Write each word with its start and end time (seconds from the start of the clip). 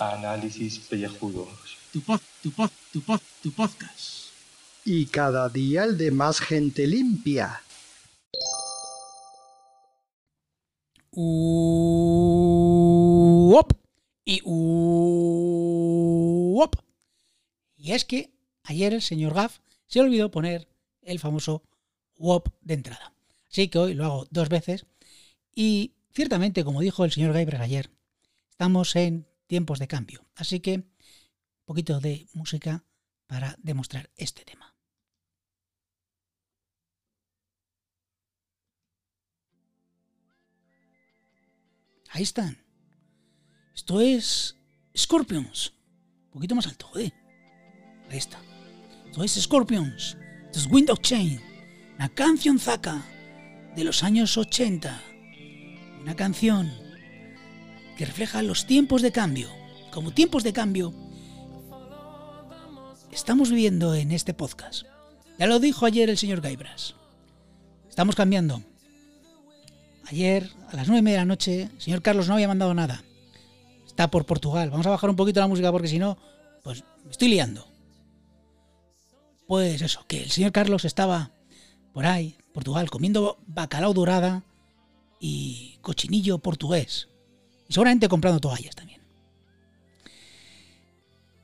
Análisis 0.00 0.80
pellejudos. 0.80 1.78
Tu 1.92 2.00
pod, 2.00 2.20
tu 2.42 2.50
pod, 2.50 2.70
tu 2.92 3.00
pod, 3.00 3.20
tu 3.44 3.52
podcast. 3.52 4.32
Y 4.84 5.06
cada 5.06 5.48
día 5.48 5.84
el 5.84 5.96
de 5.96 6.10
más 6.10 6.40
gente 6.40 6.88
limpia. 6.88 7.62
Uop. 11.12 12.42
Y 14.24 14.42
uop. 14.42 15.46
Y 17.76 17.92
es 17.92 18.04
que 18.04 18.32
ayer 18.64 18.94
el 18.94 19.02
señor 19.02 19.34
Gaff 19.34 19.60
se 19.86 20.00
olvidó 20.00 20.32
poner 20.32 20.66
el 21.02 21.20
famoso 21.20 21.62
WOP 22.16 22.48
de 22.60 22.74
entrada. 22.74 23.12
Así 23.50 23.68
que 23.68 23.78
hoy 23.78 23.94
lo 23.94 24.04
hago 24.04 24.26
dos 24.30 24.48
veces. 24.48 24.86
Y 25.54 25.94
ciertamente, 26.12 26.64
como 26.64 26.80
dijo 26.80 27.04
el 27.04 27.12
señor 27.12 27.32
Gaibra 27.32 27.62
ayer, 27.62 27.90
estamos 28.50 28.94
en 28.96 29.26
tiempos 29.46 29.78
de 29.78 29.88
cambio. 29.88 30.26
Así 30.34 30.60
que 30.60 30.74
un 30.74 30.84
poquito 31.64 32.00
de 32.00 32.28
música 32.32 32.84
para 33.26 33.56
demostrar 33.58 34.10
este 34.16 34.44
tema. 34.44 34.74
Ahí 42.10 42.22
están. 42.22 42.64
Esto 43.74 44.00
es 44.00 44.56
Scorpions. 44.96 45.74
Un 46.26 46.30
poquito 46.30 46.54
más 46.54 46.66
alto, 46.66 46.86
joder. 46.86 47.12
Ahí 48.10 48.18
está. 48.18 48.40
Esto 49.06 49.22
es 49.22 49.32
Scorpions. 49.32 50.16
Esto 50.46 50.58
es 50.60 50.66
Window 50.66 50.96
Chain. 50.96 51.45
Una 51.96 52.10
canción 52.10 52.58
zaca 52.58 53.02
de 53.74 53.82
los 53.82 54.04
años 54.04 54.36
80. 54.36 55.00
Una 56.02 56.14
canción 56.14 56.70
que 57.96 58.04
refleja 58.04 58.42
los 58.42 58.66
tiempos 58.66 59.00
de 59.00 59.12
cambio. 59.12 59.48
Como 59.92 60.10
tiempos 60.10 60.44
de 60.44 60.52
cambio 60.52 60.92
estamos 63.10 63.48
viviendo 63.48 63.94
en 63.94 64.12
este 64.12 64.34
podcast. 64.34 64.82
Ya 65.38 65.46
lo 65.46 65.58
dijo 65.58 65.86
ayer 65.86 66.10
el 66.10 66.18
señor 66.18 66.42
Gaibras. 66.42 66.94
Estamos 67.88 68.14
cambiando. 68.14 68.62
Ayer, 70.04 70.50
a 70.70 70.76
las 70.76 70.88
nueve 70.88 70.98
y 71.00 71.02
media 71.02 71.18
de 71.18 71.22
la 71.22 71.28
noche, 71.28 71.62
el 71.62 71.80
señor 71.80 72.02
Carlos 72.02 72.28
no 72.28 72.34
había 72.34 72.46
mandado 72.46 72.74
nada. 72.74 73.02
Está 73.86 74.10
por 74.10 74.26
Portugal. 74.26 74.68
Vamos 74.68 74.86
a 74.86 74.90
bajar 74.90 75.08
un 75.08 75.16
poquito 75.16 75.40
la 75.40 75.46
música 75.46 75.72
porque 75.72 75.88
si 75.88 75.98
no, 75.98 76.18
pues 76.62 76.84
me 77.04 77.10
estoy 77.10 77.28
liando. 77.28 77.66
Pues 79.46 79.80
eso, 79.80 80.04
que 80.06 80.24
el 80.24 80.30
señor 80.30 80.52
Carlos 80.52 80.84
estaba 80.84 81.32
por 81.96 82.04
ahí, 82.04 82.36
Portugal, 82.52 82.90
comiendo 82.90 83.38
bacalao 83.46 83.94
dorada 83.94 84.44
y 85.18 85.78
cochinillo 85.80 86.36
portugués. 86.36 87.08
Y 87.70 87.72
seguramente 87.72 88.06
comprando 88.06 88.38
toallas 88.38 88.76
también. 88.76 89.00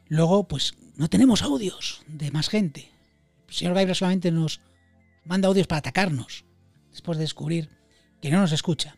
Luego, 0.09 0.47
pues 0.47 0.75
no 0.97 1.09
tenemos 1.09 1.41
audios 1.41 2.03
de 2.07 2.31
más 2.33 2.51
gente. 2.51 2.91
El 3.49 3.55
señor 3.55 3.73
Gaibra 3.73 3.95
solamente 3.95 4.31
nos 4.31 4.61
manda 5.25 5.49
audios 5.49 5.67
para 5.67 5.79
atacarnos, 5.79 6.45
después 6.91 7.17
de 7.17 7.25
descubrir 7.25 7.71
que 8.21 8.31
no 8.31 8.39
nos 8.39 8.53
escucha. 8.53 8.95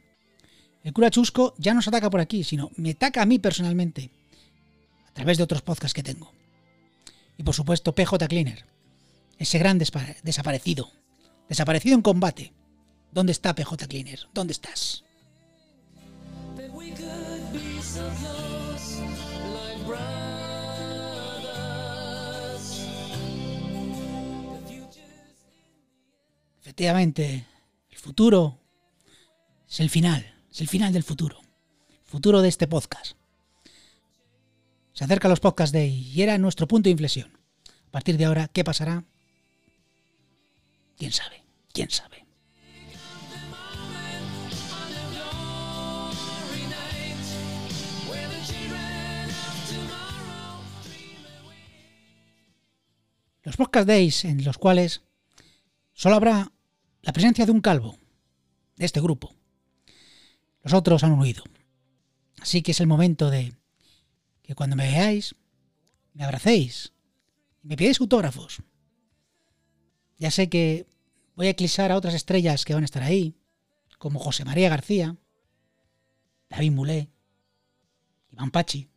El 0.83 0.93
cura 0.93 1.09
Chusco 1.09 1.55
ya 1.57 1.71
no 1.71 1.77
nos 1.77 1.87
ataca 1.87 2.11
por 2.11 2.19
aquí, 2.19 2.43
sino 2.43 2.73
me 2.75 2.91
ataca 2.91 3.23
a 3.23 3.27
mí 3.27 3.39
personalmente, 3.39 4.11
a 5.09 5.13
través 5.13 5.39
de 5.39 5.45
otros 5.45 5.63
podcasts 5.63 5.95
que 5.95 6.03
tengo. 6.03 6.33
Y 7.39 7.45
por 7.45 7.55
supuesto, 7.55 7.95
PJ 7.95 8.27
Cleaner, 8.27 8.67
ese 9.39 9.61
gran 9.61 9.79
desaparecido, 9.79 10.91
desaparecido 11.49 11.95
en 11.95 12.03
combate. 12.03 12.53
¿Dónde 13.13 13.33
está 13.33 13.55
PJ 13.55 13.87
Cleaner? 13.87 14.21
¿Dónde 14.33 14.53
estás? 14.53 15.05
Efectivamente, 26.61 27.47
el 27.91 27.99
futuro 27.99 28.59
es 29.69 29.81
el 29.81 29.91
final, 29.91 30.35
es 30.51 30.61
el 30.61 30.69
final 30.69 30.93
del 30.93 31.05
futuro. 31.05 31.41
Futuro 32.05 32.43
de 32.43 32.49
este 32.49 32.67
podcast. 32.67 33.17
Se 34.93 35.05
acerca 35.05 35.29
los 35.29 35.41
podcasts 35.41 35.73
de 35.73 35.87
y 35.87 36.23
era 36.23 36.39
nuestro 36.39 36.67
punto 36.67 36.89
de 36.89 36.93
inflexión. 36.93 37.39
A 37.89 37.91
partir 37.91 38.17
de 38.17 38.25
ahora, 38.25 38.49
¿qué 38.49 38.65
pasará? 38.65 39.05
¿Quién 40.97 41.13
sabe? 41.13 41.45
¿Quién 41.73 41.91
sabe? 41.91 42.25
Los 53.43 53.57
podcast 53.57 53.87
days 53.87 54.25
en 54.25 54.43
los 54.43 54.57
cuales 54.57 55.03
solo 55.93 56.15
habrá 56.15 56.51
la 57.03 57.13
presencia 57.13 57.45
de 57.45 57.53
un 57.53 57.61
calvo 57.61 57.99
de 58.77 58.87
este 58.87 59.01
grupo. 59.01 59.35
Los 60.63 60.73
otros 60.73 61.05
han 61.05 61.19
huido. 61.19 61.45
Así 62.41 62.63
que 62.63 62.73
es 62.73 62.81
el 62.81 62.87
momento 62.87 63.29
de 63.31 63.55
que 64.43 64.55
cuando 64.55 64.77
me 64.77 64.87
veáis, 64.87 65.35
me 66.15 66.25
abracéis 66.25 66.93
y 67.63 67.69
me 67.69 67.77
pidáis 67.77 68.01
autógrafos. 68.01 68.63
Ya 70.25 70.31
sé 70.31 70.49
que 70.49 70.87
voy 71.37 71.49
a 71.49 71.51
eclipsar 71.51 71.93
a 71.93 71.99
otras 71.99 72.15
estrellas 72.15 72.65
que 72.65 72.73
van 72.73 72.83
a 72.83 72.87
estar 72.87 73.03
ahí, 73.03 73.37
como 73.99 74.19
José 74.19 74.47
María 74.47 74.71
García, 74.71 75.19
David 76.49 76.73
Mulé, 76.73 77.11
Iván 78.31 78.51
Pachi, 78.51 78.89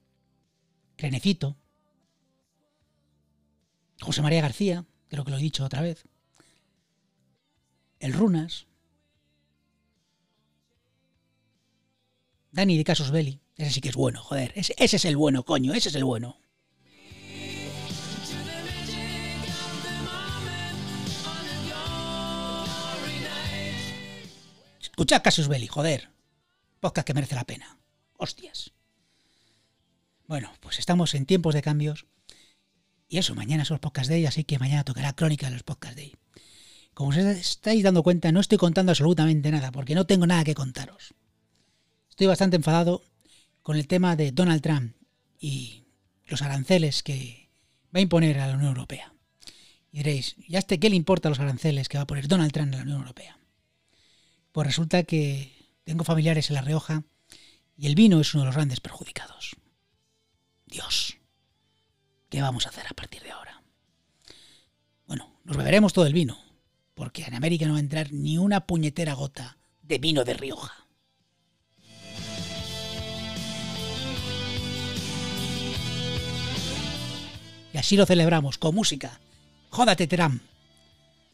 Crenecito, 0.95 1.57
José 3.99 4.21
María 4.21 4.39
García, 4.39 4.85
creo 5.09 5.25
que 5.25 5.31
lo 5.31 5.37
he 5.37 5.41
dicho 5.41 5.65
otra 5.65 5.81
vez, 5.81 6.07
el 7.99 8.13
Runas, 8.13 8.67
Dani 12.53 12.77
de 12.77 12.85
Casos 12.85 13.11
Belli, 13.11 13.41
ese 13.57 13.71
sí 13.71 13.81
que 13.81 13.89
es 13.89 13.97
bueno, 13.97 14.23
joder, 14.23 14.53
ese, 14.55 14.73
ese 14.77 14.95
es 14.95 15.03
el 15.03 15.17
bueno, 15.17 15.43
coño, 15.43 15.73
ese 15.73 15.89
es 15.89 15.95
el 15.95 16.05
bueno. 16.05 16.39
Escuchad 24.97 25.21
Casus 25.21 25.47
Belli, 25.47 25.67
joder. 25.67 26.09
Podcast 26.79 27.05
que 27.05 27.13
merece 27.13 27.35
la 27.35 27.43
pena. 27.43 27.77
Hostias. 28.17 28.71
Bueno, 30.25 30.51
pues 30.59 30.79
estamos 30.79 31.13
en 31.13 31.27
tiempos 31.27 31.53
de 31.53 31.61
cambios. 31.61 32.07
Y 33.07 33.19
eso, 33.19 33.35
mañana 33.35 33.63
son 33.63 33.75
los 33.75 33.81
podcast 33.81 34.09
day, 34.09 34.25
así 34.25 34.43
que 34.43 34.57
mañana 34.57 34.83
tocará 34.83 35.13
crónica 35.13 35.45
de 35.45 35.53
los 35.53 35.61
podcast 35.61 35.95
day. 35.95 36.15
Como 36.95 37.11
os 37.11 37.17
estáis 37.17 37.83
dando 37.83 38.01
cuenta, 38.01 38.31
no 38.31 38.39
estoy 38.39 38.57
contando 38.57 38.91
absolutamente 38.91 39.51
nada, 39.51 39.71
porque 39.71 39.93
no 39.93 40.07
tengo 40.07 40.25
nada 40.25 40.43
que 40.43 40.55
contaros. 40.55 41.13
Estoy 42.09 42.25
bastante 42.25 42.55
enfadado 42.55 43.03
con 43.61 43.77
el 43.77 43.87
tema 43.87 44.15
de 44.15 44.31
Donald 44.31 44.63
Trump 44.63 44.95
y 45.39 45.83
los 46.25 46.41
aranceles 46.41 47.03
que 47.03 47.51
va 47.95 47.99
a 47.99 48.01
imponer 48.01 48.39
a 48.39 48.47
la 48.47 48.55
Unión 48.55 48.69
Europea. 48.69 49.13
Y 49.91 49.97
diréis, 49.97 50.33
¿y 50.39 50.55
a 50.55 50.59
este 50.59 50.79
qué 50.79 50.89
le 50.89 50.95
importa 50.95 51.29
los 51.29 51.39
aranceles 51.39 51.87
que 51.87 51.99
va 51.99 52.05
a 52.05 52.07
poner 52.07 52.27
Donald 52.27 52.51
Trump 52.51 52.73
en 52.73 52.79
la 52.79 52.83
Unión 52.83 53.01
Europea? 53.01 53.37
Pues 54.57 54.65
resulta 54.65 55.03
que 55.03 55.69
tengo 55.83 56.03
familiares 56.03 56.49
en 56.49 56.55
La 56.55 56.63
Rioja 56.63 57.03
y 57.77 57.85
el 57.85 57.93
vino 57.93 58.19
es 58.19 58.33
uno 58.33 58.41
de 58.41 58.47
los 58.47 58.55
grandes 58.55 58.79
perjudicados. 58.79 59.55
Dios, 60.65 61.17
¿qué 62.27 62.41
vamos 62.41 62.65
a 62.65 62.69
hacer 62.69 62.87
a 62.89 62.95
partir 62.95 63.21
de 63.21 63.29
ahora? 63.29 63.61
Bueno, 65.05 65.31
nos 65.43 65.57
beberemos 65.57 65.93
todo 65.93 66.07
el 66.07 66.13
vino, 66.13 66.39
porque 66.95 67.21
en 67.21 67.35
América 67.35 67.67
no 67.67 67.73
va 67.73 67.77
a 67.77 67.81
entrar 67.81 68.11
ni 68.11 68.39
una 68.39 68.65
puñetera 68.65 69.13
gota 69.13 69.59
de 69.83 69.99
vino 69.99 70.23
de 70.23 70.33
Rioja. 70.33 70.87
Y 77.73 77.77
así 77.77 77.95
lo 77.95 78.07
celebramos, 78.07 78.57
con 78.57 78.73
música. 78.73 79.21
Jódate, 79.69 80.07
Trump. 80.07 80.41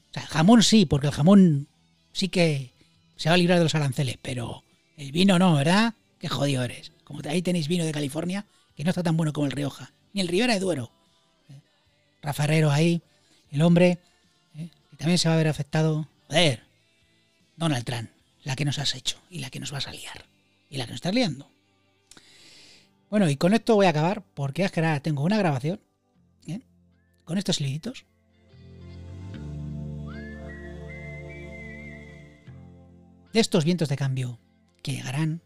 O 0.10 0.14
sea, 0.14 0.24
jamón 0.24 0.62
sí, 0.62 0.86
porque 0.86 1.08
el 1.08 1.14
jamón 1.14 1.70
sí 2.12 2.28
que 2.28 2.73
se 3.16 3.30
va 3.30 3.36
a 3.36 3.38
librar 3.38 3.58
de 3.58 3.66
los 3.66 3.76
aranceles, 3.76 4.18
pero 4.22 4.64
el 4.98 5.12
vino 5.12 5.40
no, 5.40 5.56
¿verdad? 5.56 5.94
Qué 6.20 6.30
jodido 6.30 6.64
eres. 6.64 6.92
Como 7.04 7.22
ahí 7.28 7.42
tenéis 7.42 7.68
vino 7.68 7.86
de 7.86 7.92
California, 7.92 8.46
que 8.76 8.84
no 8.84 8.90
está 8.90 9.04
tan 9.04 9.18
bueno 9.18 9.34
como 9.34 9.46
el 9.46 9.52
Rioja, 9.52 9.92
ni 10.14 10.22
el 10.22 10.28
Rivera 10.28 10.54
de 10.54 10.60
Duero. 10.60 10.92
¿Eh? 11.50 11.60
Rafarrero 12.22 12.72
ahí, 12.72 13.02
el 13.52 13.62
hombre, 13.62 14.00
¿eh? 14.56 14.70
que 14.90 14.98
también 14.98 15.18
se 15.18 15.28
va 15.28 15.36
a 15.36 15.38
ver 15.38 15.48
afectado. 15.48 16.08
Joder, 16.28 16.64
Donald 17.58 17.86
Trump, 17.86 18.10
la 18.44 18.56
que 18.56 18.66
nos 18.66 18.80
has 18.80 18.96
hecho 18.96 19.18
y 19.30 19.40
la 19.40 19.50
que 19.50 19.60
nos 19.60 19.72
vas 19.72 19.88
a 19.88 19.92
liar 19.92 20.26
y 20.70 20.78
la 20.78 20.86
que 20.86 20.92
nos 20.92 20.98
estás 20.98 21.14
liando. 21.14 21.48
Bueno, 23.10 23.30
y 23.30 23.36
con 23.36 23.54
esto 23.54 23.76
voy 23.76 23.86
a 23.86 23.90
acabar 23.90 24.24
porque 24.34 24.64
es 24.64 24.72
que 24.72 24.80
ahora 24.80 25.00
tengo 25.00 25.24
una 25.24 25.38
grabación 25.38 25.80
¿eh? 26.48 26.62
con 27.26 27.38
estos 27.38 27.62
liditos 27.62 28.06
de 33.34 33.40
estos 33.40 33.66
vientos 33.66 33.90
de 33.90 33.98
cambio 33.98 34.40
que 34.84 34.94
llegarán 34.94 35.42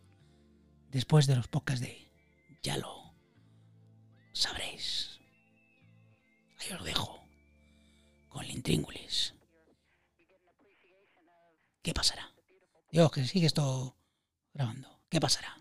después 0.91 1.25
de 1.25 1.37
los 1.37 1.47
podcasts 1.47 1.81
de 1.81 2.11
Ya 2.61 2.77
lo 2.77 3.15
sabréis. 4.33 5.19
Ahí 6.59 6.73
os 6.73 6.83
dejo 6.83 7.23
con 8.27 8.43
el 8.43 8.51
intríngulis. 8.51 9.33
¿Qué 11.81 11.93
pasará? 11.93 12.33
Dios, 12.91 13.09
que 13.09 13.25
sigue 13.25 13.47
esto 13.47 13.97
grabando. 14.53 15.01
¿Qué 15.09 15.21
pasará? 15.21 15.57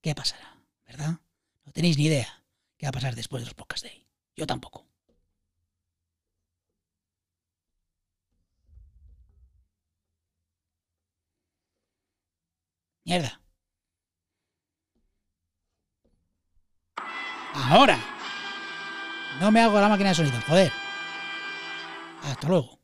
¿Qué 0.00 0.14
pasará? 0.14 0.56
¿Verdad? 0.86 1.20
No 1.64 1.72
tenéis 1.72 1.98
ni 1.98 2.06
idea 2.06 2.44
qué 2.76 2.86
va 2.86 2.90
a 2.90 2.92
pasar 2.92 3.16
después 3.16 3.42
de 3.42 3.46
los 3.46 3.54
podcasts 3.54 3.88
de 3.88 4.06
Yo 4.36 4.46
tampoco. 4.46 4.89
Ahora. 17.52 17.98
No 19.40 19.50
me 19.50 19.60
hago 19.60 19.80
la 19.80 19.88
máquina 19.88 20.10
de 20.10 20.14
sonido, 20.14 20.40
joder. 20.46 20.70
Hasta 22.22 22.46
luego. 22.46 22.78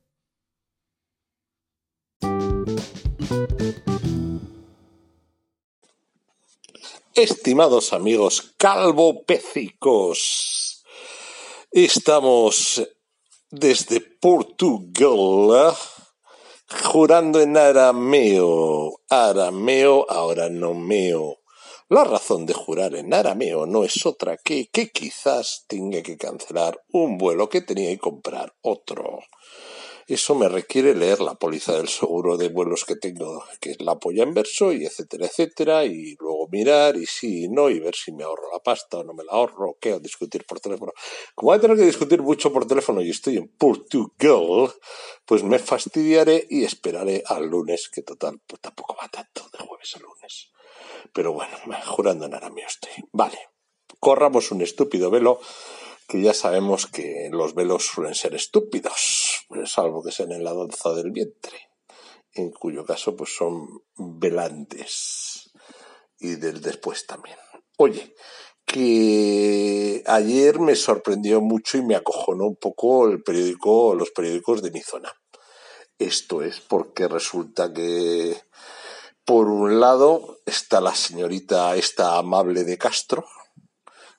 Estimados 7.15 7.93
amigos 7.93 8.55
calvopécicos, 8.59 10.85
estamos 11.71 12.83
desde 13.51 14.01
Portugal 14.01 15.77
jurando 16.69 17.41
en 17.41 17.57
arameo. 17.57 19.01
Arameo, 19.09 20.07
ahora 20.09 20.49
no 20.49 20.75
meo. 20.75 21.39
La 21.89 22.03
razón 22.03 22.47
de 22.47 22.55
jurar 22.55 22.97
en 22.97 23.15
arameo 23.15 23.67
no 23.67 23.85
es 23.85 24.05
otra 24.07 24.37
que 24.39 24.69
que 24.69 24.91
quizás 24.91 25.65
tenga 25.69 26.03
que 26.03 26.17
cancelar 26.17 26.83
un 26.91 27.17
vuelo 27.17 27.49
que 27.49 27.61
tenía 27.61 27.93
y 27.93 27.97
comprar 27.97 28.55
otro. 28.63 29.21
Eso 30.09 30.37
me 30.37 30.49
requiere 30.49 30.95
leer 30.95 31.21
la 31.21 31.35
póliza 31.35 31.77
del 31.77 31.89
seguro 31.89 32.37
de 32.37 32.49
vuelos 32.49 32.85
que 32.85 32.95
tengo, 32.95 33.43
que 33.61 33.73
es 33.73 33.81
la 33.81 33.99
polla 33.99 34.23
en 34.23 34.35
verso, 34.35 34.73
y 34.73 34.87
etcétera, 34.87 35.27
etcétera, 35.27 35.85
y 35.85 36.15
luego 36.21 36.47
mirar 36.49 36.97
y 36.97 37.07
sí 37.07 37.45
y 37.45 37.49
no, 37.49 37.71
y 37.71 37.81
ver 37.81 37.97
si 37.97 38.13
me 38.13 38.23
ahorro 38.23 38.53
la 38.53 38.61
pasta 38.61 38.99
o 38.99 39.03
no 39.05 39.15
me 39.15 39.25
la 39.25 39.33
ahorro, 39.33 39.71
o 39.71 39.79
qué, 39.81 39.95
o 39.95 39.99
discutir 39.99 40.47
por 40.47 40.61
teléfono. 40.61 40.93
Como 41.35 41.51
voy 41.51 41.59
a 41.59 41.61
tener 41.61 41.77
que 41.77 41.85
discutir 41.85 42.23
mucho 42.23 42.53
por 42.53 42.69
teléfono 42.69 43.03
y 43.03 43.11
estoy 43.11 43.37
en 43.37 43.49
Portugal, 43.49 44.73
pues 45.25 45.43
me 45.43 45.59
fastidiaré 45.59 46.47
y 46.51 46.63
esperaré 46.63 47.25
al 47.27 47.47
lunes, 47.47 47.89
que 47.89 48.03
total, 48.03 48.41
pues 48.47 48.63
tampoco 48.63 48.95
va 48.95 49.09
tanto 49.09 49.49
de 49.53 49.59
jueves 49.59 49.97
a 49.97 49.99
lunes. 49.99 50.53
Pero 51.13 51.33
bueno, 51.33 51.57
jurando 51.85 52.27
en 52.27 52.35
arameo 52.35 52.69
estoy. 52.69 52.93
Vale, 53.11 53.39
corramos 53.99 54.53
un 54.53 54.63
estúpido 54.63 55.11
velo 55.11 55.41
que 56.07 56.23
ya 56.23 56.33
sabemos 56.33 56.87
que 56.87 57.29
los 57.33 57.55
velos 57.55 57.87
suelen 57.87 58.15
ser 58.15 58.35
estúpidos, 58.35 59.26
salvo 59.67 60.03
que 60.03 60.13
sean 60.13 60.33
en 60.33 60.45
la 60.45 60.55
danza 60.55 60.93
del 60.93 61.11
vientre, 61.11 61.71
en 62.33 62.51
cuyo 62.51 62.85
caso 62.85 63.17
pues 63.17 63.35
son 63.35 63.67
velantes 63.97 65.51
y 66.19 66.37
del 66.37 66.61
después 66.61 67.07
también. 67.07 67.37
Oye, 67.79 68.15
que 68.65 70.03
ayer 70.07 70.59
me 70.59 70.75
sorprendió 70.75 71.41
mucho 71.41 71.79
y 71.79 71.83
me 71.83 71.95
acojonó 71.95 72.47
un 72.47 72.57
poco 72.57 73.07
el 73.09 73.23
periódico, 73.23 73.95
los 73.95 74.11
periódicos 74.11 74.63
de 74.63 74.73
mi 74.73 74.81
zona. 74.81 75.13
Esto 75.99 76.43
es 76.43 76.61
porque 76.61 77.09
resulta 77.09 77.73
que 77.73 78.37
por 79.25 79.49
un 79.49 79.81
lado 79.81 80.39
está 80.45 80.81
la 80.81 80.95
señorita 80.95 81.75
esta 81.77 82.19
amable 82.19 82.65
de 82.65 82.77
Castro, 82.77 83.25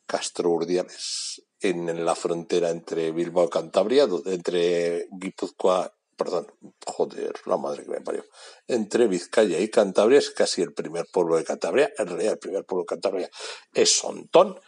Castro 0.06 0.50
Urdiales, 0.50 1.44
en 1.62 2.06
la 2.06 2.16
frontera 2.16 2.70
entre 2.70 3.12
Bilbao 3.12 3.46
y 3.46 3.50
Cantabria, 3.50 4.08
entre 4.26 5.08
Guipúzcoa, 5.12 5.94
perdón, 6.16 6.48
joder, 6.86 7.34
la 7.46 7.58
madre 7.58 7.84
que 7.84 7.92
me 7.92 8.02
parió, 8.02 8.26
entre 8.68 9.08
Vizcaya 9.08 9.60
y 9.60 9.70
Cantabria, 9.70 10.20
es 10.20 10.32
casi 10.32 10.62
el 10.62 10.74
primer 10.74 11.06
pueblo 11.12 11.38
de 11.38 11.44
Cantabria, 11.44 11.92
en 11.98 12.08
realidad 12.08 12.34
el 12.34 12.40
primer 12.40 12.66
pueblo 12.66 12.84
de 12.84 12.88
Cantabria 12.88 13.30
es 13.74 13.98
Sontón, 13.98 14.60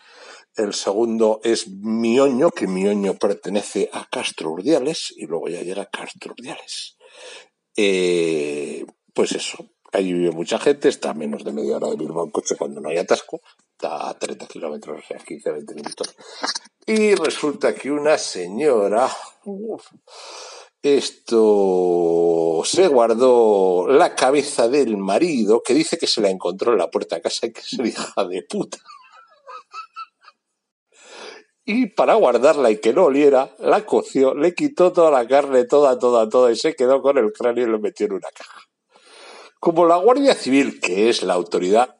el 0.55 0.73
segundo 0.73 1.39
es 1.43 1.67
Mioño, 1.69 2.51
que 2.51 2.67
Mioño 2.67 3.15
pertenece 3.15 3.89
a 3.93 4.07
Castro 4.09 4.51
Urdiales, 4.51 5.13
y 5.15 5.25
luego 5.25 5.47
ya 5.47 5.61
llega 5.61 5.85
Castro 5.85 6.33
Urdiales. 6.33 6.97
Eh, 7.75 8.83
pues 9.13 9.31
eso, 9.31 9.69
Allí 9.91 10.13
vive 10.13 10.31
mucha 10.31 10.59
gente, 10.59 10.87
está 10.87 11.11
a 11.11 11.13
menos 11.15 11.43
de 11.43 11.51
media 11.51 11.77
hora 11.77 11.89
de 11.89 11.95
Bilbao 11.95 12.23
en 12.23 12.29
coche 12.29 12.55
cuando 12.55 12.79
no 12.79 12.89
hay 12.89 12.97
atasco, 12.97 13.41
está 13.71 14.09
a 14.09 14.13
30 14.13 14.45
kilómetros, 14.45 15.03
o 15.03 15.07
sea, 15.07 15.17
15, 15.17 15.51
20 15.51 15.73
minutos. 15.73 16.15
Y 16.91 17.13
resulta 17.13 17.75
que 17.75 17.91
una 17.91 18.17
señora, 18.17 19.07
esto 20.81 22.63
se 22.65 22.87
guardó 22.87 23.85
la 23.87 24.15
cabeza 24.15 24.67
del 24.67 24.97
marido, 24.97 25.61
que 25.61 25.75
dice 25.75 25.99
que 25.99 26.07
se 26.07 26.19
la 26.19 26.31
encontró 26.31 26.71
en 26.71 26.79
la 26.79 26.89
puerta 26.89 27.17
de 27.17 27.21
casa 27.21 27.45
y 27.45 27.53
que 27.53 27.59
es 27.59 27.73
hija 27.73 28.25
de 28.25 28.41
puta. 28.41 28.79
Y 31.63 31.91
para 31.91 32.15
guardarla 32.15 32.71
y 32.71 32.79
que 32.79 32.91
no 32.91 33.03
oliera, 33.05 33.55
la 33.59 33.85
coció, 33.85 34.33
le 34.33 34.55
quitó 34.55 34.91
toda 34.91 35.11
la 35.11 35.27
carne, 35.27 35.65
toda, 35.65 35.99
toda, 35.99 36.27
toda, 36.27 36.51
y 36.51 36.55
se 36.55 36.73
quedó 36.73 37.03
con 37.03 37.19
el 37.19 37.31
cráneo 37.31 37.67
y 37.67 37.69
lo 37.69 37.77
metió 37.77 38.07
en 38.07 38.13
una 38.13 38.29
caja. 38.33 38.61
Como 39.59 39.85
la 39.85 39.97
Guardia 39.97 40.33
Civil, 40.33 40.79
que 40.79 41.09
es 41.09 41.21
la 41.21 41.35
autoridad 41.35 41.97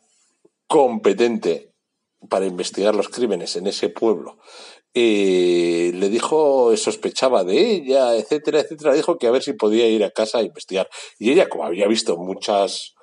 competente 0.66 1.70
para 2.28 2.46
investigar 2.46 2.96
los 2.96 3.10
crímenes 3.10 3.56
en 3.56 3.68
ese 3.68 3.90
pueblo, 3.90 4.40
eh, 4.94 5.92
le 5.94 6.10
dijo, 6.10 6.76
sospechaba 6.78 7.44
de 7.44 7.76
ella, 7.76 8.16
etcétera, 8.16 8.62
etcétera, 8.62 8.94
dijo 8.94 9.18
que 9.18 9.28
a 9.28 9.32
ver 9.32 9.44
si 9.44 9.54
podía 9.54 9.88
ir 9.88 10.04
a 10.04 10.12
casa 10.12 10.40
a 10.40 10.44
investigar. 10.44 10.90
Y 11.18 11.32
ella, 11.32 11.50
como 11.50 11.66
había 11.66 11.88
visto 11.88 12.18
muchas, 12.18 12.96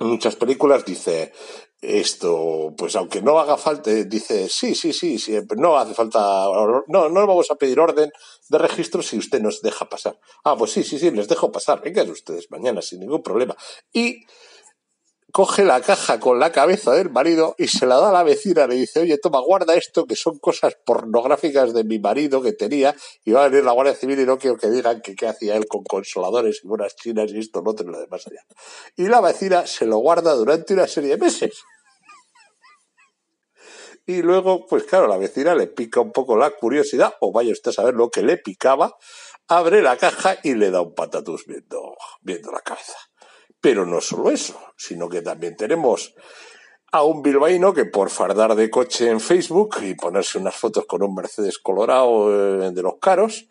muchas 0.00 0.36
películas, 0.36 0.84
dice, 0.84 1.32
esto, 1.80 2.74
pues 2.76 2.96
aunque 2.96 3.22
no 3.22 3.38
haga 3.38 3.56
falta, 3.56 3.90
dice, 3.90 4.48
sí, 4.48 4.74
sí, 4.74 4.92
sí, 4.92 5.18
sí, 5.18 5.38
no 5.56 5.76
hace 5.76 5.94
falta, 5.94 6.46
no, 6.88 7.08
no 7.08 7.26
vamos 7.26 7.50
a 7.50 7.54
pedir 7.54 7.78
orden 7.78 8.10
de 8.48 8.58
registro 8.58 9.02
si 9.02 9.16
usted 9.16 9.40
nos 9.40 9.62
deja 9.62 9.88
pasar. 9.88 10.18
Ah, 10.44 10.56
pues 10.56 10.72
sí, 10.72 10.82
sí, 10.82 10.98
sí, 10.98 11.10
les 11.12 11.28
dejo 11.28 11.52
pasar, 11.52 11.80
vengan 11.80 12.10
ustedes 12.10 12.50
mañana 12.50 12.82
sin 12.82 13.00
ningún 13.00 13.22
problema. 13.22 13.56
Y 13.92 14.24
coge 15.32 15.64
la 15.64 15.80
caja 15.80 16.18
con 16.20 16.38
la 16.38 16.52
cabeza 16.52 16.92
del 16.92 17.10
marido 17.10 17.54
y 17.58 17.68
se 17.68 17.86
la 17.86 17.96
da 17.96 18.08
a 18.08 18.12
la 18.12 18.22
vecina, 18.22 18.66
le 18.66 18.76
dice, 18.76 19.00
oye, 19.00 19.18
toma, 19.18 19.40
guarda 19.40 19.74
esto, 19.74 20.06
que 20.06 20.16
son 20.16 20.38
cosas 20.38 20.76
pornográficas 20.84 21.74
de 21.74 21.84
mi 21.84 21.98
marido 21.98 22.40
que 22.42 22.52
tenía, 22.52 22.94
y 23.24 23.32
va 23.32 23.44
a 23.44 23.48
venir 23.48 23.64
la 23.64 23.72
Guardia 23.72 23.94
Civil 23.94 24.18
y 24.20 24.26
no 24.26 24.38
quiero 24.38 24.56
que 24.56 24.70
digan 24.70 25.00
que 25.02 25.14
qué 25.14 25.26
hacía 25.26 25.56
él 25.56 25.66
con 25.66 25.84
consoladores 25.84 26.60
y 26.64 26.66
buenas 26.68 26.96
chinas 26.96 27.30
y 27.32 27.38
esto, 27.38 27.62
no 27.62 27.70
otro 27.70 27.86
lo 27.86 28.00
demás 28.00 28.26
allá. 28.26 28.44
Y 28.96 29.08
la 29.08 29.20
vecina 29.20 29.66
se 29.66 29.86
lo 29.86 29.98
guarda 29.98 30.34
durante 30.34 30.74
una 30.74 30.86
serie 30.86 31.10
de 31.10 31.18
meses. 31.18 31.62
Y 34.06 34.22
luego, 34.22 34.66
pues 34.66 34.84
claro, 34.84 35.06
la 35.06 35.18
vecina 35.18 35.54
le 35.54 35.66
pica 35.66 36.00
un 36.00 36.12
poco 36.12 36.38
la 36.38 36.50
curiosidad, 36.50 37.14
o 37.20 37.30
vaya 37.30 37.52
usted 37.52 37.70
a 37.70 37.74
saber 37.74 37.94
lo 37.94 38.08
que 38.10 38.22
le 38.22 38.38
picaba, 38.38 38.96
abre 39.48 39.82
la 39.82 39.98
caja 39.98 40.38
y 40.42 40.54
le 40.54 40.70
da 40.70 40.80
un 40.80 40.94
patatús 40.94 41.44
viendo, 41.46 41.94
viendo 42.22 42.50
la 42.50 42.60
cabeza. 42.60 42.96
Pero 43.60 43.84
no 43.86 44.00
solo 44.00 44.30
eso, 44.30 44.58
sino 44.76 45.08
que 45.08 45.22
también 45.22 45.56
tenemos 45.56 46.14
a 46.92 47.02
un 47.02 47.22
bilbaíno 47.22 47.74
que 47.74 47.84
por 47.84 48.10
fardar 48.10 48.54
de 48.54 48.70
coche 48.70 49.10
en 49.10 49.20
Facebook 49.20 49.76
y 49.82 49.94
ponerse 49.94 50.38
unas 50.38 50.54
fotos 50.54 50.86
con 50.86 51.02
un 51.02 51.14
Mercedes 51.14 51.58
colorado 51.58 52.64
eh, 52.64 52.70
de 52.70 52.82
los 52.82 52.98
caros, 53.00 53.46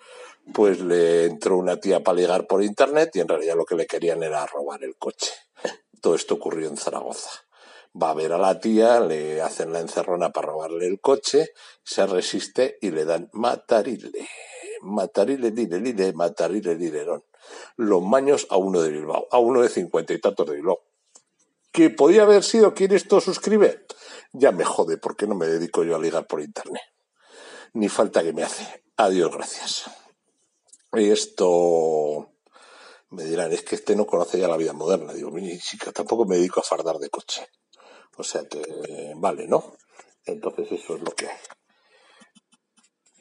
pues 0.53 0.79
le 0.79 1.25
entró 1.25 1.57
una 1.57 1.77
tía 1.77 2.03
para 2.03 2.17
ligar 2.17 2.47
por 2.47 2.63
internet 2.63 3.11
y 3.15 3.19
en 3.19 3.27
realidad 3.27 3.55
lo 3.55 3.65
que 3.65 3.75
le 3.75 3.85
querían 3.85 4.23
era 4.23 4.45
robar 4.45 4.83
el 4.83 4.95
coche. 4.97 5.31
Todo 6.01 6.15
esto 6.15 6.35
ocurrió 6.35 6.67
en 6.67 6.77
Zaragoza 6.77 7.29
va 8.01 8.11
a 8.11 8.13
ver 8.13 8.31
a 8.33 8.37
la 8.37 8.59
tía, 8.59 8.99
le 8.99 9.41
hacen 9.41 9.73
la 9.73 9.79
encerrona 9.79 10.31
para 10.31 10.47
robarle 10.47 10.87
el 10.87 10.99
coche, 10.99 11.51
se 11.83 12.05
resiste 12.05 12.77
y 12.81 12.91
le 12.91 13.05
dan 13.05 13.29
matarile. 13.33 14.27
Matarile, 14.81 15.51
dile, 15.51 15.79
lile, 15.79 16.13
matarile, 16.13 16.75
dilerón. 16.75 17.23
Los 17.75 18.01
maños 18.01 18.47
a 18.49 18.57
uno 18.57 18.81
de 18.81 18.91
Bilbao, 18.91 19.27
a 19.31 19.39
uno 19.39 19.61
de 19.61 19.69
cincuenta 19.69 20.13
y 20.13 20.19
tantos 20.19 20.47
de 20.47 20.55
Bilbao. 20.55 20.83
¿Que 21.71 21.89
podía 21.89 22.23
haber 22.23 22.43
sido 22.43 22.73
quien 22.73 22.91
esto 22.93 23.21
suscribe? 23.21 23.85
Ya 24.33 24.51
me 24.51 24.65
jode, 24.65 24.97
porque 24.97 25.27
no 25.27 25.35
me 25.35 25.47
dedico 25.47 25.83
yo 25.83 25.95
a 25.95 25.99
ligar 25.99 26.27
por 26.27 26.41
internet. 26.41 26.83
Ni 27.73 27.89
falta 27.89 28.23
que 28.23 28.33
me 28.33 28.43
hace. 28.43 28.83
Adiós, 28.97 29.31
gracias. 29.31 29.85
Y 30.93 31.11
esto 31.11 32.31
me 33.09 33.23
dirán, 33.23 33.51
es 33.51 33.63
que 33.63 33.75
este 33.75 33.95
no 33.95 34.05
conoce 34.05 34.39
ya 34.39 34.47
la 34.47 34.57
vida 34.57 34.73
moderna. 34.73 35.13
Digo, 35.13 35.31
mi 35.31 35.57
chica, 35.59 35.91
tampoco 35.91 36.25
me 36.25 36.37
dedico 36.37 36.59
a 36.59 36.63
fardar 36.63 36.97
de 36.97 37.09
coche. 37.09 37.47
O 38.17 38.23
sea 38.23 38.47
que, 38.47 39.13
vale, 39.15 39.47
¿no? 39.47 39.75
Entonces 40.25 40.71
eso 40.71 40.95
es 40.95 41.01
lo 41.01 41.11
que. 41.11 41.29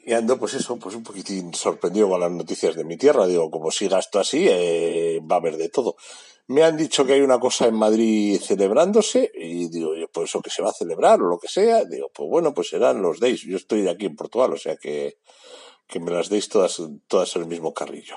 Y 0.07 0.13
ando, 0.13 0.39
pues 0.39 0.53
eso, 0.53 0.77
pues 0.77 0.95
un 0.95 1.03
poquitín 1.03 1.53
sorprendido 1.53 2.07
con 2.07 2.21
las 2.21 2.31
noticias 2.31 2.77
de 2.77 2.85
mi 2.85 2.95
tierra. 2.95 3.27
Digo, 3.27 3.51
como 3.51 3.71
siga 3.71 3.99
esto 3.99 4.19
así, 4.19 4.47
eh, 4.49 5.19
va 5.29 5.35
a 5.35 5.39
haber 5.39 5.57
de 5.57 5.67
todo. 5.67 5.97
me 6.47 6.63
han 6.63 6.77
dicho 6.77 7.05
que 7.05 7.11
hay 7.11 7.19
una 7.19 7.41
cosa 7.41 7.67
en 7.67 7.75
Madrid 7.75 8.39
celebrándose 8.41 9.29
y 9.35 9.67
digo, 9.67 9.91
pues 10.13 10.29
eso 10.29 10.41
que 10.41 10.49
se 10.49 10.61
va 10.61 10.69
a 10.69 10.73
celebrar 10.73 11.21
o 11.21 11.27
lo 11.27 11.37
que 11.37 11.49
sea. 11.49 11.83
Digo, 11.83 12.09
pues 12.13 12.29
bueno, 12.29 12.53
pues 12.53 12.69
serán 12.69 13.01
los 13.01 13.19
Days. 13.19 13.41
Yo 13.41 13.57
estoy 13.57 13.85
aquí 13.89 14.05
en 14.05 14.15
Portugal, 14.15 14.53
o 14.53 14.57
sea 14.57 14.77
que, 14.77 15.17
que 15.87 15.99
me 15.99 16.09
las 16.09 16.29
deis 16.29 16.47
todas, 16.47 16.81
todas 17.09 17.35
el 17.35 17.45
mismo 17.45 17.73
carrillo. 17.73 18.15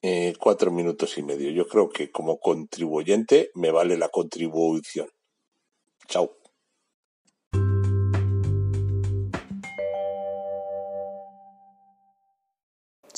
Eh, 0.00 0.34
cuatro 0.38 0.70
minutos 0.70 1.18
y 1.18 1.24
medio. 1.24 1.50
Yo 1.50 1.66
creo 1.66 1.88
que 1.88 2.12
como 2.12 2.38
contribuyente 2.38 3.50
me 3.54 3.72
vale 3.72 3.96
la 3.96 4.08
contribución. 4.08 5.08
Chao. 6.06 6.37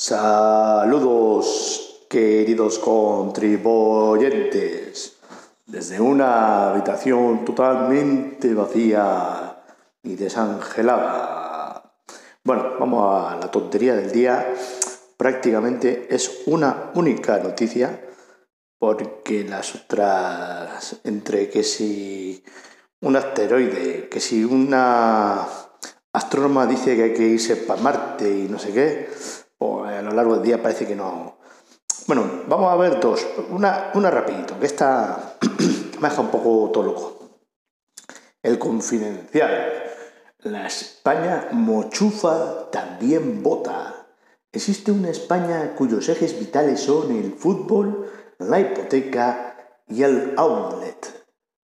Saludos, 0.03 2.05
queridos 2.09 2.79
contribuyentes. 2.79 5.17
Desde 5.67 6.01
una 6.01 6.71
habitación 6.71 7.45
totalmente 7.45 8.51
vacía 8.55 9.61
y 10.01 10.15
desangelada. 10.15 11.93
Bueno, 12.43 12.77
vamos 12.79 13.31
a 13.31 13.35
la 13.35 13.51
tontería 13.51 13.93
del 13.93 14.11
día. 14.11 14.51
Prácticamente 15.17 16.07
es 16.09 16.45
una 16.47 16.89
única 16.95 17.37
noticia 17.37 18.03
porque 18.79 19.43
las 19.43 19.75
otras, 19.75 20.99
entre 21.03 21.47
que 21.47 21.61
si 21.61 22.43
un 23.01 23.17
asteroide, 23.17 24.09
que 24.09 24.19
si 24.19 24.43
una 24.43 25.45
astrónoma 26.11 26.65
dice 26.65 26.95
que 26.95 27.03
hay 27.03 27.13
que 27.13 27.27
irse 27.27 27.55
para 27.55 27.79
Marte 27.79 28.27
y 28.27 28.47
no 28.49 28.57
sé 28.57 28.73
qué, 28.73 29.07
a 29.61 29.90
lo 30.11 30.17
largo 30.17 30.35
del 30.35 30.43
día 30.43 30.61
parece 30.61 30.87
que 30.87 30.95
no. 30.95 31.37
Bueno, 32.07 32.43
vamos 32.47 32.71
a 32.71 32.75
ver 32.75 32.99
dos. 32.99 33.25
Una, 33.49 33.91
una 33.93 34.11
rapidito, 34.11 34.59
que 34.59 34.65
esta 34.65 35.37
me 35.99 36.09
deja 36.09 36.21
un 36.21 36.29
poco 36.29 36.69
todo 36.71 36.83
loco. 36.83 37.17
El 38.41 38.57
confidencial. 38.57 39.83
La 40.39 40.67
España 40.67 41.49
mochufa 41.51 42.69
también 42.71 43.43
vota. 43.43 44.07
Existe 44.51 44.91
una 44.91 45.09
España 45.09 45.75
cuyos 45.75 46.09
ejes 46.09 46.37
vitales 46.37 46.81
son 46.81 47.11
el 47.11 47.33
fútbol, 47.33 48.11
la 48.39 48.59
hipoteca 48.59 49.55
y 49.87 50.03
el 50.03 50.33
outlet. 50.37 51.25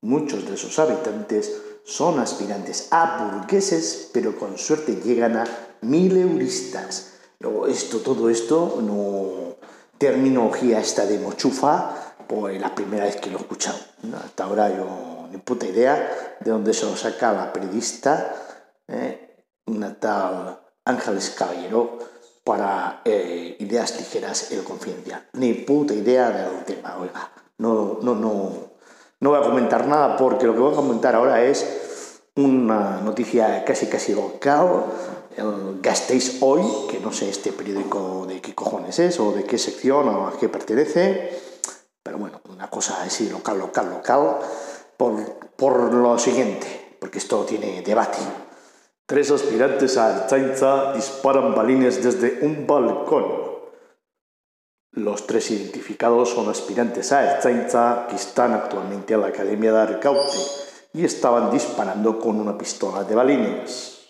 Muchos 0.01 0.49
de 0.49 0.57
sus 0.57 0.79
habitantes 0.79 1.61
son 1.85 2.19
aspirantes 2.19 2.87
a 2.91 3.29
burgueses, 3.31 4.09
pero 4.13 4.37
con 4.37 4.57
suerte 4.57 4.95
llegan 5.03 5.37
a 5.37 5.45
mileuristas 5.81 7.12
Luego, 7.12 7.12
esto, 7.67 7.99
todo 7.99 8.29
esto, 8.29 8.79
no 8.81 9.55
terminología 9.97 10.79
esta 10.79 11.05
de 11.05 11.19
mochufa, 11.19 12.15
pues 12.27 12.59
la 12.59 12.73
primera 12.73 13.05
vez 13.05 13.17
que 13.17 13.29
lo 13.29 13.37
he 13.37 13.41
escuchado. 13.41 13.77
Hasta 14.23 14.43
ahora 14.43 14.69
yo 14.69 15.27
ni 15.31 15.37
puta 15.37 15.65
idea 15.65 16.37
de 16.39 16.51
dónde 16.51 16.73
se 16.73 16.85
lo 16.85 16.95
saca 16.95 17.31
la 17.33 17.53
periodista, 17.53 18.35
¿eh? 18.87 19.45
una 19.67 19.99
tal 19.99 20.59
Ángeles 20.85 21.29
Caballero, 21.37 21.99
para 22.43 23.01
eh, 23.05 23.55
ideas 23.59 23.97
ligeras 23.97 24.51
el 24.51 24.63
confidencial. 24.63 25.27
Ni 25.33 25.53
puta 25.53 25.93
idea 25.93 26.29
del 26.29 26.65
tema, 26.65 26.97
oiga. 26.99 27.31
No, 27.57 27.99
no, 28.01 28.15
no, 28.15 28.51
no 29.19 29.29
voy 29.29 29.39
a 29.39 29.43
comentar 29.43 29.87
nada 29.87 30.17
porque 30.17 30.45
lo 30.45 30.53
que 30.53 30.59
voy 30.59 30.73
a 30.73 30.75
comentar 30.75 31.15
ahora 31.15 31.41
es 31.43 32.19
una 32.35 32.99
noticia 32.99 33.63
casi 33.63 33.87
casi 33.87 34.13
local 34.13 34.85
el 35.37 35.81
Hoy, 36.41 36.61
que 36.89 36.99
no 36.99 37.11
sé 37.11 37.29
este 37.29 37.51
periódico 37.51 38.25
de 38.27 38.41
qué 38.41 38.53
cojones 38.53 38.99
es 38.99 39.19
o 39.19 39.31
de 39.31 39.43
qué 39.43 39.57
sección 39.57 40.07
o 40.07 40.27
a 40.27 40.37
qué 40.37 40.49
pertenece, 40.49 41.31
pero 42.01 42.17
bueno, 42.17 42.41
una 42.49 42.69
cosa 42.69 43.01
así 43.03 43.29
local, 43.29 43.59
local, 43.59 43.89
local, 43.89 44.37
por, 44.97 45.13
por 45.55 45.93
lo 45.93 46.17
siguiente, 46.17 46.97
porque 46.99 47.17
esto 47.17 47.43
tiene 47.45 47.81
debate. 47.81 48.19
Tres 49.05 49.31
aspirantes 49.31 49.97
a 49.97 50.15
Archainza 50.15 50.93
disparan 50.93 51.53
balines 51.53 52.03
desde 52.03 52.39
un 52.45 52.65
balcón. 52.65 53.43
Los 54.91 55.25
tres 55.25 55.49
identificados 55.51 56.29
son 56.29 56.49
aspirantes 56.49 57.11
a 57.11 57.35
Archainza 57.35 58.05
que 58.09 58.15
están 58.15 58.53
actualmente 58.53 59.13
en 59.13 59.21
la 59.21 59.27
Academia 59.27 59.73
de 59.73 59.81
Arcaute 59.81 60.37
y 60.93 61.03
estaban 61.03 61.51
disparando 61.51 62.19
con 62.19 62.39
una 62.39 62.57
pistola 62.57 63.03
de 63.03 63.15
balines. 63.15 64.02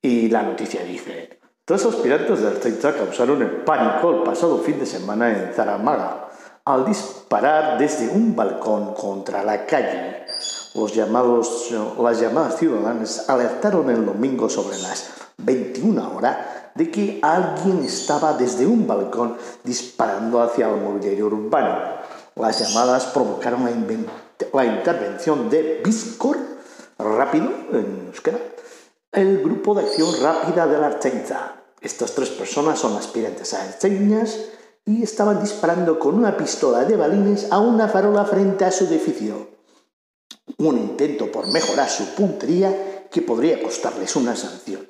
Y 0.00 0.28
la 0.28 0.42
noticia 0.42 0.84
dice, 0.84 1.40
tres 1.64 1.84
aspirantes 1.84 2.38
del 2.38 2.56
Archainza 2.56 2.94
causaron 2.94 3.42
el 3.42 3.50
pánico 3.64 4.10
el 4.10 4.22
pasado 4.22 4.58
fin 4.58 4.78
de 4.78 4.86
semana 4.86 5.28
en 5.28 5.52
Zaramaga 5.52 6.28
al 6.64 6.84
disparar 6.84 7.78
desde 7.78 8.08
un 8.08 8.36
balcón 8.36 8.94
contra 8.94 9.42
la 9.42 9.64
calle. 9.64 10.24
Los 10.74 10.94
llamados, 10.94 11.74
las 11.98 12.20
llamadas 12.20 12.58
ciudadanas 12.58 13.28
alertaron 13.28 13.88
el 13.90 14.04
domingo 14.04 14.48
sobre 14.48 14.78
las 14.78 15.10
21 15.38 16.14
horas 16.14 16.36
de 16.74 16.90
que 16.90 17.18
alguien 17.22 17.82
estaba 17.84 18.34
desde 18.34 18.66
un 18.66 18.86
balcón 18.86 19.36
disparando 19.64 20.42
hacia 20.42 20.68
el 20.68 20.76
mobiliario 20.76 21.26
urbano. 21.26 21.76
Las 22.36 22.60
llamadas 22.60 23.06
provocaron 23.06 23.64
la, 23.64 23.72
la 24.52 24.64
intervención 24.64 25.48
de 25.48 25.80
Biscor, 25.82 26.36
rápido 26.98 27.50
en 27.72 28.04
euskera, 28.08 28.38
el 29.12 29.42
Grupo 29.42 29.74
de 29.74 29.82
Acción 29.82 30.08
Rápida 30.22 30.66
de 30.66 30.78
la 30.78 30.88
Archainza. 30.88 31.54
Estas 31.80 32.14
tres 32.14 32.28
personas 32.30 32.78
son 32.78 32.96
aspirantes 32.96 33.54
a 33.54 33.62
archainas 33.62 34.36
y 34.84 35.02
estaban 35.02 35.40
disparando 35.40 35.98
con 35.98 36.14
una 36.14 36.36
pistola 36.36 36.84
de 36.84 36.96
balines 36.96 37.46
a 37.50 37.58
una 37.58 37.88
farola 37.88 38.24
frente 38.26 38.64
a 38.64 38.70
su 38.70 38.84
edificio. 38.84 39.48
Un 40.58 40.76
intento 40.76 41.32
por 41.32 41.46
mejorar 41.46 41.88
su 41.88 42.14
puntería 42.14 43.06
que 43.10 43.22
podría 43.22 43.62
costarles 43.62 44.14
una 44.16 44.36
sanción. 44.36 44.86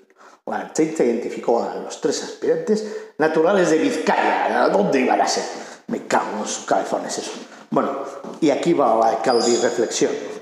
La 0.47 0.61
Archainza 0.61 1.05
identificó 1.05 1.63
a 1.63 1.77
los 1.77 2.01
tres 2.01 2.23
aspirantes 2.25 2.87
naturales 3.19 3.71
de 3.71 3.79
Vizcaya. 3.79 4.69
¿Dónde 4.71 5.01
iban 5.01 5.21
a 5.21 5.29
ser? 5.29 5.45
Me 5.89 6.07
cago 6.07 6.33
en 6.33 6.39
los 6.41 6.59
cabezones 6.61 7.19
eso. 7.19 7.33
Bueno, 7.71 7.99
y 8.41 8.51
aquí 8.51 8.73
va 8.73 8.99
la 8.99 9.23
calvi 9.23 9.57
reflexión. 9.57 10.38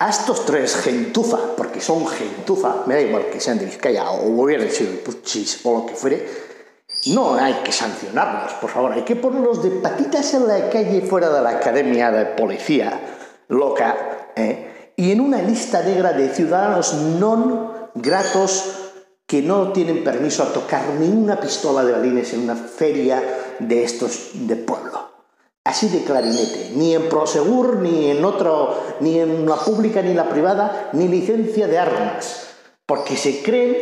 A 0.00 0.10
estos 0.10 0.44
tres 0.44 0.74
gentuza, 0.74 1.38
porque 1.56 1.80
son 1.80 2.06
gentuza, 2.06 2.82
me 2.86 2.94
da 2.94 3.00
igual 3.00 3.26
que 3.30 3.38
sean 3.38 3.58
de 3.58 3.66
Vizcaya 3.66 4.10
o 4.10 4.26
hubieran 4.26 4.68
sido 4.68 4.90
de 4.90 4.98
Puchis 4.98 5.60
o 5.64 5.78
lo 5.78 5.86
que 5.86 5.94
fuere, 5.94 6.28
no 7.06 7.34
hay 7.34 7.54
que 7.62 7.70
sancionarlos, 7.70 8.54
por 8.54 8.70
favor, 8.70 8.92
hay 8.92 9.02
que 9.02 9.14
ponerlos 9.14 9.62
de 9.62 9.70
patitas 9.70 10.34
en 10.34 10.48
la 10.48 10.68
calle 10.68 11.02
fuera 11.02 11.28
de 11.30 11.42
la 11.42 11.50
academia 11.50 12.10
de 12.10 12.26
policía 12.26 13.00
loca 13.48 14.32
¿eh? 14.34 14.92
y 14.96 15.12
en 15.12 15.20
una 15.20 15.42
lista 15.42 15.82
negra 15.82 16.12
de 16.12 16.28
ciudadanos 16.30 16.94
no 16.94 17.90
gratos 17.94 18.90
que 19.26 19.42
no 19.42 19.72
tienen 19.72 20.02
permiso 20.02 20.42
a 20.42 20.52
tocar 20.52 20.82
ni 20.98 21.08
una 21.08 21.38
pistola 21.40 21.84
de 21.84 21.92
balines 21.92 22.32
en 22.32 22.40
una 22.40 22.56
feria 22.56 23.22
de 23.58 23.84
estos 23.84 24.30
de 24.34 24.56
pueblo 24.56 25.03
así 25.74 25.88
de 25.88 26.04
clarinete, 26.04 26.70
ni 26.76 26.94
en 26.94 27.08
Prosegur, 27.08 27.78
ni 27.78 28.08
en 28.08 28.24
otro, 28.24 28.80
ni 29.00 29.18
en 29.18 29.44
la 29.44 29.56
pública, 29.56 30.02
ni 30.02 30.10
en 30.10 30.16
la 30.16 30.28
privada, 30.28 30.90
ni 30.92 31.08
licencia 31.08 31.66
de 31.66 31.78
armas, 31.78 32.46
porque 32.86 33.16
se 33.16 33.42
creen 33.42 33.76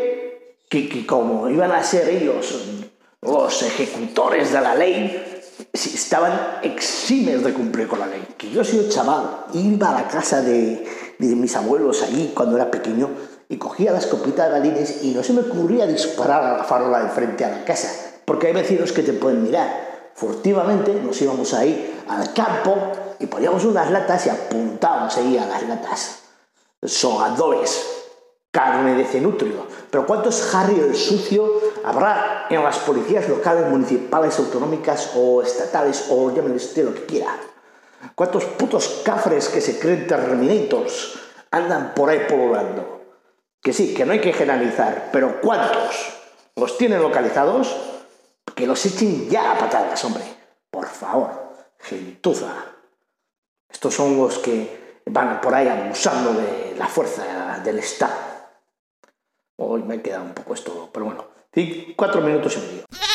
que, 0.70 0.88
que 0.88 1.06
como 1.06 1.50
iban 1.50 1.70
a 1.70 1.84
ser 1.84 2.08
ellos 2.08 2.78
los 3.20 3.62
ejecutores 3.62 4.54
de 4.54 4.60
la 4.62 4.74
ley, 4.74 5.22
estaban 5.74 6.32
eximes 6.62 7.44
de 7.44 7.52
cumplir 7.52 7.86
con 7.88 7.98
la 7.98 8.06
ley. 8.06 8.26
Que 8.38 8.50
yo 8.50 8.64
soy 8.64 8.88
chaval, 8.88 9.44
iba 9.52 9.90
a 9.90 10.00
la 10.00 10.08
casa 10.08 10.40
de, 10.40 10.86
de 11.18 11.36
mis 11.36 11.54
abuelos 11.56 12.02
allí 12.02 12.32
cuando 12.34 12.56
era 12.56 12.70
pequeño 12.70 13.10
y 13.50 13.58
cogía 13.58 13.92
la 13.92 13.98
escopeta 13.98 14.46
de 14.46 14.52
balines 14.52 15.04
y 15.04 15.10
no 15.10 15.22
se 15.22 15.34
me 15.34 15.42
ocurría 15.42 15.86
disparar 15.86 16.42
a 16.42 16.56
la 16.56 16.64
farola 16.64 17.02
de 17.02 17.10
frente 17.10 17.44
a 17.44 17.50
la 17.50 17.64
casa, 17.66 17.90
porque 18.24 18.46
hay 18.46 18.54
vecinos 18.54 18.92
que 18.92 19.02
te 19.02 19.12
pueden 19.12 19.42
mirar 19.42 19.91
furtivamente 20.14 20.94
nos 20.94 21.20
íbamos 21.20 21.54
ahí 21.54 22.02
al 22.08 22.32
campo 22.32 22.76
y 23.18 23.26
poníamos 23.26 23.64
unas 23.64 23.90
latas 23.90 24.26
y 24.26 24.30
apuntábamos 24.30 25.16
ahí 25.16 25.38
a 25.38 25.46
las 25.46 25.62
latas. 25.62 26.18
Sogadores, 26.82 28.02
carne 28.50 28.94
de 28.94 29.04
cenutrio. 29.04 29.66
Pero 29.90 30.06
¿cuántos 30.06 30.54
Harry 30.54 30.78
el 30.78 30.94
sucio 30.94 31.60
habrá 31.84 32.46
en 32.50 32.62
las 32.62 32.78
policías 32.78 33.28
locales, 33.28 33.68
municipales, 33.68 34.38
autonómicas 34.38 35.12
o 35.16 35.42
estatales 35.42 36.06
o 36.10 36.30
llámenle 36.34 36.56
usted 36.56 36.84
lo 36.84 36.94
que 36.94 37.06
quiera? 37.06 37.36
¿Cuántos 38.14 38.44
putos 38.44 39.02
cafres 39.04 39.48
que 39.48 39.60
se 39.60 39.78
creen 39.78 40.06
terminators 40.06 41.18
andan 41.50 41.94
por 41.94 42.10
ahí 42.10 42.26
poblando? 42.28 43.00
Que 43.62 43.72
sí, 43.72 43.94
que 43.94 44.04
no 44.04 44.12
hay 44.12 44.20
que 44.20 44.32
generalizar, 44.32 45.10
pero 45.12 45.40
¿cuántos 45.40 46.12
los 46.56 46.76
tienen 46.76 47.00
localizados? 47.00 47.76
Que 48.54 48.66
los 48.66 48.84
echen 48.86 49.28
ya 49.28 49.52
a 49.52 49.58
patadas, 49.58 50.04
hombre. 50.04 50.24
Por 50.70 50.86
favor. 50.86 51.30
Gentuza. 51.78 52.52
Estos 53.68 53.94
son 53.94 54.16
los 54.16 54.38
que 54.38 55.00
van 55.06 55.40
por 55.40 55.54
ahí 55.54 55.66
abusando 55.68 56.32
de 56.34 56.74
la 56.76 56.86
fuerza 56.86 57.60
del 57.64 57.78
Estado. 57.78 58.14
Hoy 59.56 59.82
me 59.82 60.00
queda 60.02 60.20
un 60.20 60.34
poco 60.34 60.54
esto, 60.54 60.90
pero 60.92 61.06
bueno. 61.06 61.26
Cuatro 61.96 62.20
minutos 62.20 62.56
y 62.56 62.60
medio. 62.60 63.11